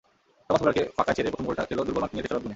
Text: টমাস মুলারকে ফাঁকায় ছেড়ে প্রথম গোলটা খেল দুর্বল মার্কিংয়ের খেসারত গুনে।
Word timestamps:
টমাস 0.47 0.59
মুলারকে 0.61 0.83
ফাঁকায় 0.97 1.15
ছেড়ে 1.17 1.29
প্রথম 1.31 1.45
গোলটা 1.47 1.63
খেল 1.69 1.79
দুর্বল 1.87 2.01
মার্কিংয়ের 2.01 2.25
খেসারত 2.27 2.43
গুনে। 2.43 2.49